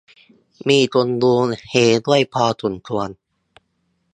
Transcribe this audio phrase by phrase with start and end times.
[0.67, 1.33] มีคนดู
[1.69, 1.73] เฮ
[2.07, 2.45] ด้วยพอ
[2.87, 3.09] ควร